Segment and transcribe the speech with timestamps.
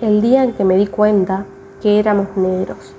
[0.00, 1.44] el día en que me di cuenta
[1.82, 2.92] que éramos negros.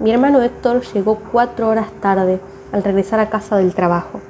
[0.00, 2.40] Mi hermano Héctor llegó cuatro horas tarde
[2.72, 4.20] al regresar a casa del trabajo.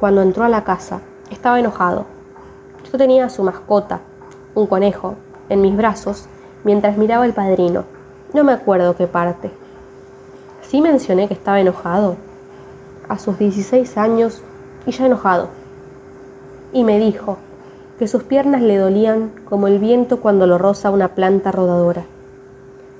[0.00, 1.00] Cuando entró a la casa,
[1.30, 2.06] estaba enojado.
[2.90, 4.00] Yo tenía a su mascota,
[4.54, 5.16] un conejo,
[5.50, 6.26] en mis brazos
[6.64, 7.84] mientras miraba el padrino.
[8.32, 9.50] No me acuerdo qué parte.
[10.62, 12.16] Sí mencioné que estaba enojado.
[13.08, 14.42] A sus 16 años
[14.86, 15.48] y ya enojado.
[16.72, 17.36] Y me dijo
[17.98, 22.04] que sus piernas le dolían como el viento cuando lo roza una planta rodadora.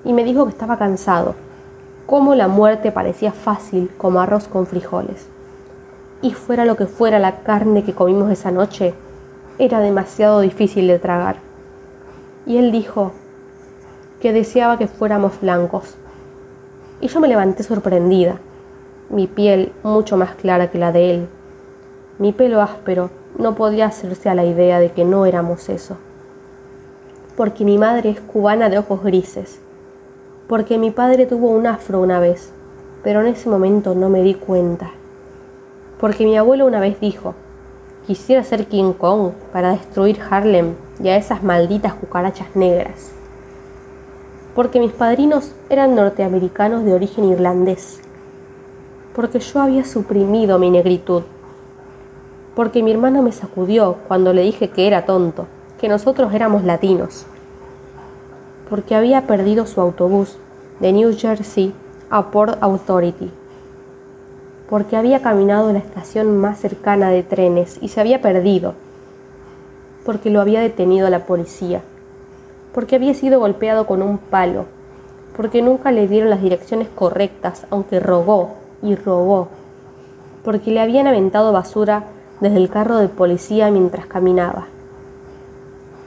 [0.05, 1.35] Y me dijo que estaba cansado,
[2.07, 5.27] como la muerte parecía fácil como arroz con frijoles.
[6.21, 8.95] Y fuera lo que fuera la carne que comimos esa noche,
[9.59, 11.37] era demasiado difícil de tragar.
[12.45, 13.13] Y él dijo
[14.21, 15.95] que deseaba que fuéramos blancos.
[17.01, 18.39] Y yo me levanté sorprendida,
[19.11, 21.29] mi piel mucho más clara que la de él.
[22.19, 25.97] Mi pelo áspero no podía hacerse a la idea de que no éramos eso.
[27.37, 29.61] Porque mi madre es cubana de ojos grises.
[30.49, 32.53] Porque mi padre tuvo un afro una vez,
[33.03, 34.91] pero en ese momento no me di cuenta.
[35.99, 37.35] Porque mi abuelo una vez dijo,
[38.07, 43.13] quisiera ser King Kong para destruir Harlem y a esas malditas cucarachas negras
[44.59, 48.01] porque mis padrinos eran norteamericanos de origen irlandés,
[49.15, 51.23] porque yo había suprimido mi negritud,
[52.59, 55.47] porque mi hermano me sacudió cuando le dije que era tonto,
[55.81, 57.25] que nosotros éramos latinos,
[58.69, 60.37] porque había perdido su autobús
[60.81, 61.73] de New Jersey
[62.11, 63.31] a Port Authority,
[64.69, 68.75] porque había caminado a la estación más cercana de trenes y se había perdido,
[70.05, 71.81] porque lo había detenido la policía.
[72.75, 74.65] Porque había sido golpeado con un palo,
[75.37, 79.47] porque nunca le dieron las direcciones correctas, aunque rogó y rogó,
[80.43, 82.03] porque le habían aventado basura
[82.41, 84.67] desde el carro de policía mientras caminaba,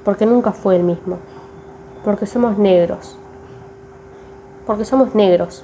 [0.04, 1.18] porque nunca fue el mismo,
[2.04, 3.18] porque somos negros,
[4.66, 5.64] porque somos negros,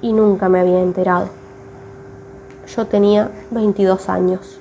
[0.00, 1.28] y nunca me había enterado.
[2.66, 4.58] Yo tenía 22 años.